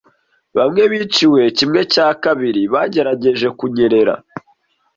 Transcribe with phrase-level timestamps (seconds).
[0.57, 4.13] Bamwe biciwe kimwe cya kabiri bagerageje kunyerera,